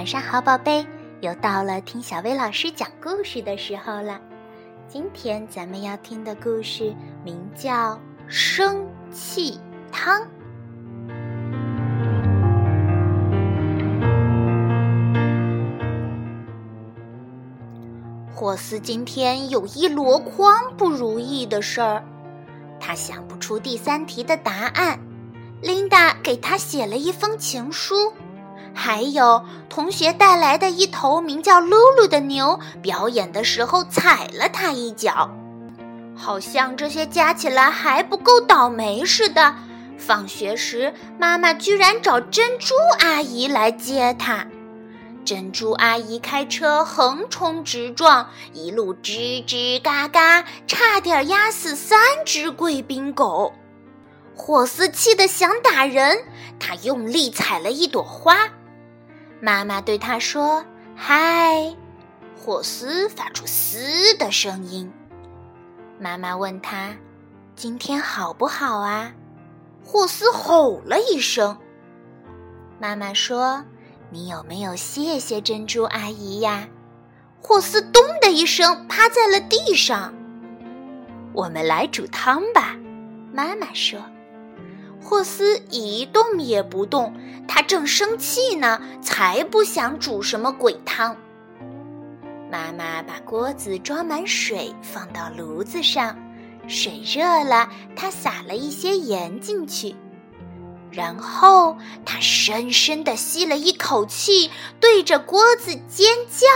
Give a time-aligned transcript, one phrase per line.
[0.00, 0.86] 晚上好，宝贝，
[1.20, 4.18] 又到了听小薇老师讲故事的时候了。
[4.88, 7.96] 今天咱们要听的故事名叫
[8.26, 9.60] 《生气
[9.92, 10.22] 汤》。
[18.32, 22.02] 霍斯今天有一箩筐不如意的事儿，
[22.80, 24.98] 他想不出第三题的答案。
[25.60, 28.14] 琳达给他写了一封情书。
[28.74, 35.30] 还有同学带来的一头名叫露露的牛，表演的时候踩了他一脚，
[36.16, 39.54] 好像这些加起来还不够倒霉似的。
[39.98, 44.46] 放学时，妈妈居然找珍珠阿姨来接他。
[45.22, 53.52] 珍珠阿姨开车横冲直撞，一路吱吱嘎嘎，差点压死三只贵宾狗。
[54.34, 56.24] 霍斯气得想打人，
[56.58, 58.48] 他用力踩了一朵花。
[59.40, 61.74] 妈妈对他说：“嗨。”
[62.36, 64.92] 霍斯发出“嘶”的声音。
[65.98, 66.94] 妈妈问他
[67.56, 69.12] ：“今天好不好啊？”
[69.84, 71.58] 霍斯吼了一声。
[72.78, 73.64] 妈妈说
[74.10, 76.68] ：“你有没有谢谢珍珠阿姨呀？”
[77.42, 80.14] 霍斯“咚”的一声趴在了地上。
[81.32, 82.76] 我们来煮汤吧，
[83.32, 83.98] 妈妈说。
[85.10, 87.12] 霍斯一动也不动，
[87.48, 91.16] 他正生气呢，才不想煮什么鬼汤。
[92.48, 96.16] 妈妈把锅子装满水，放到炉子上，
[96.68, 99.96] 水热了，她撒了一些盐进去，
[100.92, 106.46] 然后她深深地吸了一口气，对着锅子尖叫：“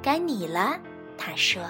[0.00, 0.78] 该你了！”
[1.18, 1.60] 她说。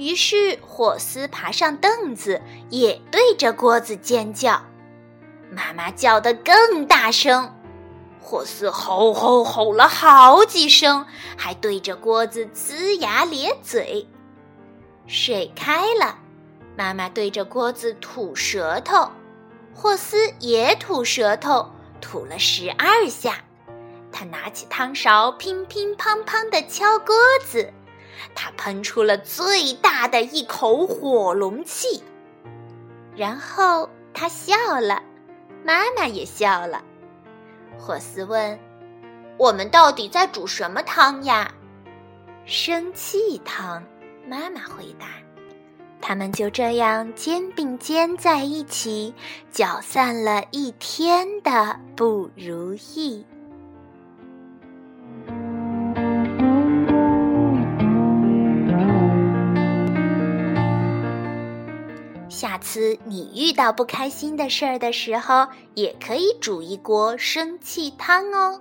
[0.00, 4.62] 于是霍斯爬上凳子，也对着锅子尖叫。
[5.50, 7.54] 妈妈叫得更大声，
[8.18, 11.04] 霍斯吼吼吼了好几声，
[11.36, 14.08] 还对着锅子龇牙咧嘴。
[15.06, 16.16] 水开了，
[16.78, 19.10] 妈妈对着锅子吐舌头，
[19.74, 23.44] 霍斯也吐舌头，吐了十二下。
[24.10, 27.70] 他拿起汤勺，乒乒乓乓地敲锅子。
[28.34, 32.02] 他喷出了最大的一口火龙气，
[33.16, 35.02] 然后他笑了，
[35.64, 36.82] 妈妈也笑了。
[37.78, 38.58] 霍斯问
[39.38, 41.52] ：“我们到底在煮什么汤呀
[42.44, 43.82] ？”“生气汤。”
[44.28, 45.06] 妈妈回答。
[46.00, 49.14] 他们就这样肩并肩在一起，
[49.50, 53.26] 搅散了一天的不如意。
[62.40, 68.58] 下次你遇到不开心的事儿的时候，也可以煮一锅生气汤哦。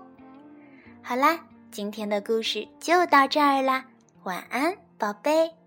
[1.02, 1.40] 好啦，
[1.72, 3.86] 今天的故事就到这儿啦，
[4.24, 5.59] 晚安，宝贝。